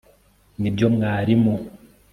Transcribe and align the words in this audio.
Nibyo 0.61 0.87
mwarimu 0.95 1.53